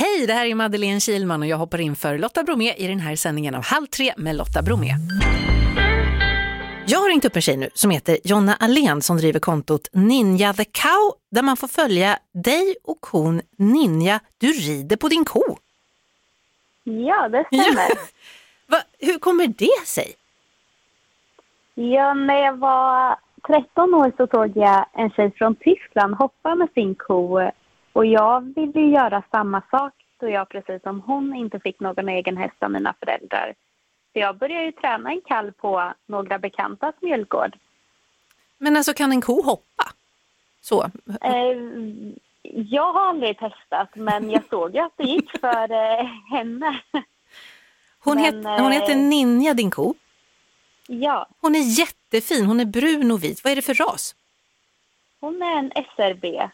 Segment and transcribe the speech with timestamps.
[0.00, 3.00] Hej, det här är Madeleine Kilman och jag hoppar in för Lotta Bromé i den
[3.00, 4.94] här sändningen av Halv tre med Lotta Bromé.
[6.86, 10.52] Jag har ringt upp en tjej nu som heter Jonna Alén som driver kontot Ninja
[10.52, 14.20] the Cow där man får följa dig och kon Ninja.
[14.38, 15.42] Du rider på din ko.
[16.84, 17.88] Ja, det stämmer.
[17.88, 17.96] Ja.
[18.66, 20.14] Va, hur kommer det sig?
[21.74, 26.68] Ja, när jag var 13 år så såg jag en tjej från Tyskland hoppa med
[26.74, 27.50] sin ko
[27.92, 32.36] och jag ville göra samma sak då jag precis som hon inte fick någon egen
[32.36, 33.54] häst av mina föräldrar.
[34.12, 37.56] Så jag började ju träna en kall på några bekantas mjölkgård.
[38.58, 39.92] Men alltså kan en ko hoppa?
[40.60, 40.90] Så?
[41.20, 41.56] Eh,
[42.42, 46.80] jag har aldrig testat men jag såg ju att det gick för eh, henne.
[47.98, 49.94] Hon, men, het, hon heter eh, Ninja din ko?
[50.86, 51.26] Ja.
[51.40, 53.44] Hon är jättefin, hon är brun och vit.
[53.44, 54.14] Vad är det för ras?
[55.20, 56.50] Hon är en SRB,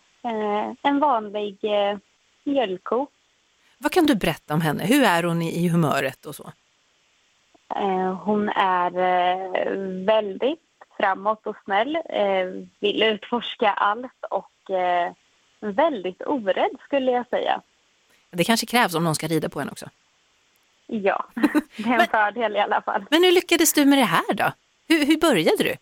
[0.83, 1.99] en vanlig eh,
[2.45, 3.07] mjölkko.
[3.79, 4.85] Vad kan du berätta om henne?
[4.85, 6.53] Hur är hon i humöret och så?
[7.77, 8.91] Eh, hon är
[10.05, 10.61] väldigt
[10.97, 11.99] framåt och snäll,
[12.79, 14.71] vill utforska allt och
[15.61, 17.61] väldigt orädd skulle jag säga.
[18.31, 19.89] Det kanske krävs om någon ska rida på henne också?
[20.87, 23.05] Ja, det är en men, fördel i alla fall.
[23.11, 24.53] Men hur lyckades du med det här då?
[24.89, 25.77] Hur, hur började du?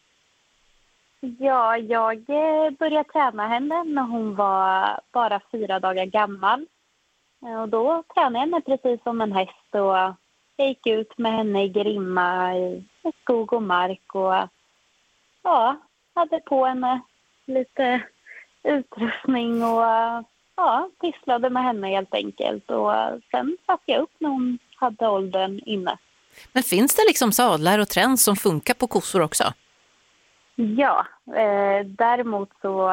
[1.39, 6.67] Ja, jag eh, började träna henne när hon var bara fyra dagar gammal.
[7.47, 10.15] Eh, och då tränade jag henne precis som en häst och
[10.57, 12.85] jag gick ut med henne i grimma i
[13.23, 14.49] skog och mark och
[15.43, 15.77] ja,
[16.15, 17.01] hade på henne
[17.47, 18.03] lite
[18.63, 19.85] utrustning och
[20.57, 22.71] ja, pysslade med henne helt enkelt.
[22.71, 22.93] Och
[23.31, 25.99] sen satte jag upp när hon hade åldern inne.
[26.53, 29.53] Men finns det liksom sadlar och träns som funkar på kossor också?
[30.55, 32.91] Ja, eh, däremot så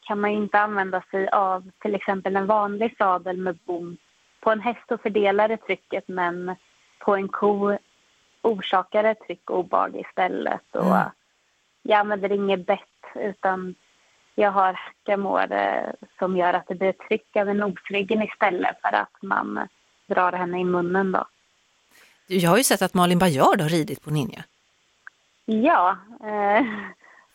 [0.00, 3.96] kan man inte använda sig av till exempel en vanlig sadel med bom.
[4.40, 6.56] På en häst och fördelar det trycket men
[6.98, 7.78] på en ko
[8.42, 10.76] orsakar det tryck och obehag istället.
[10.76, 11.08] Och mm.
[11.82, 12.80] Jag använder inget bett
[13.14, 13.74] utan
[14.34, 19.68] jag har hackamore som gör att det blir tryck över nosryggen istället för att man
[20.06, 21.24] drar henne i munnen då.
[22.26, 24.44] Jag har ju sett att Malin Bajard har ridit på Ninja.
[25.44, 26.66] Ja, eh,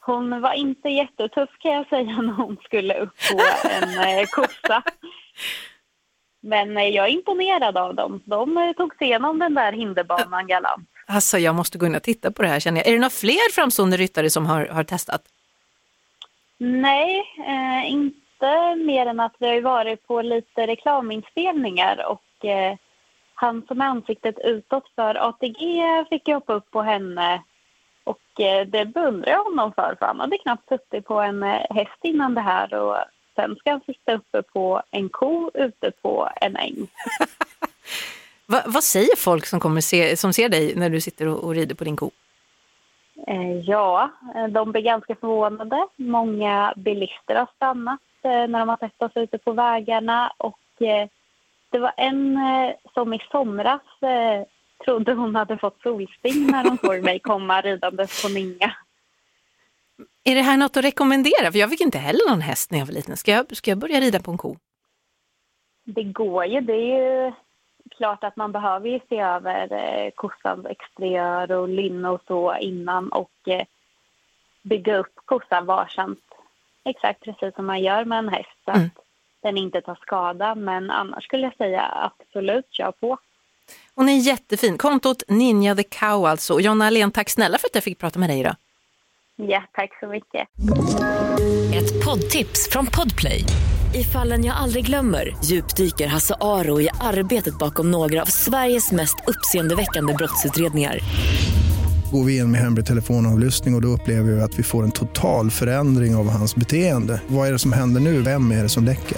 [0.06, 4.84] hon var inte jättetuff kan jag säga när hon skulle upp på en eh, kossa.
[6.42, 8.22] Men eh, jag är imponerad av dem.
[8.26, 10.90] De eh, tog sig igenom den där hinderbanan galant.
[11.08, 12.88] Alltså jag måste gå in och titta på det här känner jag.
[12.88, 15.22] Är det några fler framstående ryttare som har, har testat?
[16.58, 22.78] Nej, eh, inte mer än att vi har varit på lite reklaminspelningar och eh,
[23.34, 27.44] han som är ansiktet utåt för ATG fick jag hoppa upp på henne
[28.06, 31.62] och eh, det beundrar jag honom för, för han hade knappt suttit på en eh,
[31.70, 32.98] häst innan det här och
[33.36, 36.88] sen ska han sitta uppe på en ko ute på en äng.
[38.48, 41.56] Va, vad säger folk som, kommer se, som ser dig när du sitter och, och
[41.56, 42.12] rider på din ko?
[43.28, 44.10] Eh, ja,
[44.50, 45.88] de blir ganska förvånade.
[45.96, 50.60] Många bilister har stannat när de har sett oss ute på vägarna och
[51.70, 52.40] det var en
[52.94, 53.82] som i somras
[54.86, 58.76] trodde hon hade fått solsting när hon såg mig komma ridandes på Ninga.
[60.24, 61.52] Är det här något att rekommendera?
[61.52, 63.18] För jag fick inte heller någon häst när jag var liten.
[63.18, 64.58] Ska jag, ska jag börja rida på en ko?
[65.84, 66.62] Det går ju.
[66.62, 67.34] Det är ju
[67.98, 73.10] klart att man behöver ju se över eh, kossans exteriör och linne och så innan
[73.10, 73.66] och eh,
[74.62, 76.26] bygga upp kossan varsamt.
[76.84, 78.86] Exakt precis som man gör med en häst så mm.
[78.86, 79.04] att
[79.42, 80.56] den inte tar skada.
[80.56, 83.18] Men annars skulle jag säga absolut, kör på.
[83.96, 84.78] Hon är jättefin.
[84.78, 86.54] Kontot Ninja the Cow alltså.
[86.54, 88.56] Och Jonna Alén, tack snälla för att jag fick prata med dig idag.
[89.38, 90.48] Ja, tack så mycket.
[91.76, 93.44] Ett poddtips från Podplay.
[93.94, 99.16] I fallen jag aldrig glömmer djupdyker Hasse Aro i arbetet bakom några av Sveriges mest
[99.28, 101.00] uppseendeväckande brottsutredningar.
[102.12, 104.92] Går vi in med hemlig telefonavlyssning och, och då upplever vi att vi får en
[104.92, 107.22] total förändring av hans beteende.
[107.28, 108.22] Vad är det som händer nu?
[108.22, 109.18] Vem är det som läcker?